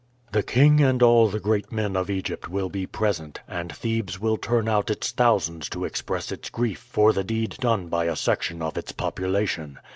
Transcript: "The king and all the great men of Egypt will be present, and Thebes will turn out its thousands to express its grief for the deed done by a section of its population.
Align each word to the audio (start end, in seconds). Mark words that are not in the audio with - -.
"The 0.31 0.41
king 0.41 0.81
and 0.81 1.03
all 1.03 1.27
the 1.27 1.39
great 1.39 1.71
men 1.71 1.95
of 1.95 2.09
Egypt 2.09 2.49
will 2.49 2.69
be 2.69 2.87
present, 2.87 3.41
and 3.47 3.71
Thebes 3.71 4.19
will 4.19 4.35
turn 4.35 4.67
out 4.67 4.89
its 4.89 5.11
thousands 5.11 5.69
to 5.69 5.85
express 5.85 6.31
its 6.31 6.49
grief 6.49 6.79
for 6.79 7.13
the 7.13 7.23
deed 7.23 7.57
done 7.59 7.85
by 7.85 8.05
a 8.05 8.15
section 8.15 8.63
of 8.63 8.79
its 8.79 8.91
population. 8.91 9.77